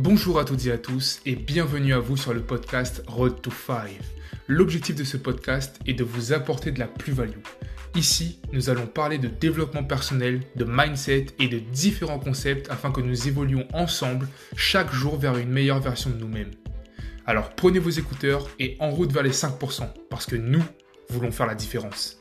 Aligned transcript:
Bonjour 0.00 0.38
à 0.38 0.44
toutes 0.44 0.64
et 0.66 0.70
à 0.70 0.78
tous 0.78 1.20
et 1.26 1.34
bienvenue 1.34 1.92
à 1.92 1.98
vous 1.98 2.16
sur 2.16 2.32
le 2.32 2.40
podcast 2.40 3.02
Road 3.08 3.42
to 3.42 3.50
5. 3.50 3.98
L'objectif 4.46 4.94
de 4.94 5.02
ce 5.02 5.16
podcast 5.16 5.76
est 5.86 5.94
de 5.94 6.04
vous 6.04 6.32
apporter 6.32 6.70
de 6.70 6.78
la 6.78 6.86
plus-value. 6.86 7.40
Ici, 7.96 8.38
nous 8.52 8.70
allons 8.70 8.86
parler 8.86 9.18
de 9.18 9.26
développement 9.26 9.82
personnel, 9.82 10.42
de 10.54 10.64
mindset 10.64 11.26
et 11.40 11.48
de 11.48 11.58
différents 11.58 12.20
concepts 12.20 12.70
afin 12.70 12.92
que 12.92 13.00
nous 13.00 13.26
évoluions 13.26 13.66
ensemble 13.72 14.28
chaque 14.54 14.92
jour 14.92 15.18
vers 15.18 15.36
une 15.36 15.50
meilleure 15.50 15.80
version 15.80 16.10
de 16.10 16.16
nous-mêmes. 16.16 16.52
Alors 17.26 17.50
prenez 17.56 17.80
vos 17.80 17.90
écouteurs 17.90 18.48
et 18.60 18.76
en 18.78 18.90
route 18.90 19.10
vers 19.10 19.24
les 19.24 19.32
5% 19.32 19.88
parce 20.10 20.26
que 20.26 20.36
nous 20.36 20.62
voulons 21.08 21.32
faire 21.32 21.48
la 21.48 21.56
différence. 21.56 22.20